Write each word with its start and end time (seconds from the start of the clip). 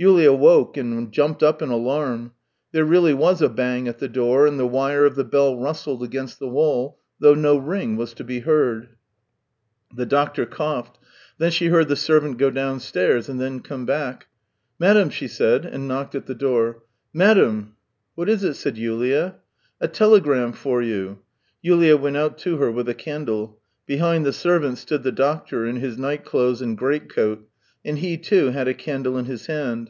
Yulia 0.00 0.32
woke 0.32 0.76
and 0.76 1.10
jumped 1.10 1.42
up 1.42 1.60
in 1.60 1.70
alarm. 1.70 2.30
There 2.70 2.84
really 2.84 3.12
was 3.12 3.42
a 3.42 3.48
bang 3.48 3.88
at 3.88 3.98
the 3.98 4.06
door, 4.06 4.46
and 4.46 4.56
the 4.56 4.64
wire 4.64 5.04
of 5.04 5.16
the 5.16 5.24
bell 5.24 5.58
rustled 5.58 6.04
against 6.04 6.38
the 6.38 6.46
wall, 6.46 7.00
though 7.18 7.34
no 7.34 7.56
ring 7.56 7.96
was 7.96 8.14
to 8.14 8.22
be 8.22 8.38
heard. 8.38 8.90
The 9.92 10.06
doctor 10.06 10.46
coughed. 10.46 11.00
Then 11.38 11.50
she 11.50 11.66
heard 11.66 11.88
the 11.88 11.96
servant 11.96 12.38
go 12.38 12.48
downstairs, 12.48 13.28
and 13.28 13.40
then 13.40 13.58
come 13.58 13.86
back." 13.86 14.28
Madam!" 14.78 15.10
she 15.10 15.26
said, 15.26 15.64
and 15.64 15.88
knocked 15.88 16.14
at 16.14 16.26
the 16.26 16.34
door." 16.36 16.84
Madam 17.22 17.74
!""What 18.14 18.28
is 18.28 18.44
it?" 18.44 18.54
said 18.54 18.78
Yulia." 18.78 19.34
A 19.80 19.88
telegram 19.88 20.52
for 20.52 20.80
you!" 20.80 21.18
Yulia 21.60 21.96
went 21.96 22.16
out 22.16 22.38
to 22.38 22.58
her 22.58 22.70
with 22.70 22.88
a 22.88 22.94
candle. 22.94 23.58
Behind 23.84 24.24
the 24.24 24.32
servant 24.32 24.78
stood 24.78 25.02
the 25.02 25.10
doctor, 25.10 25.66
in 25.66 25.74
his 25.74 25.98
night 25.98 26.24
clothes 26.24 26.62
and 26.62 26.78
greatcoat, 26.78 27.40
and 27.84 27.98
he, 28.00 28.18
too, 28.18 28.50
had 28.50 28.66
a 28.66 28.74
candle 28.74 29.16
in 29.16 29.24
his 29.26 29.46
hand. 29.46 29.88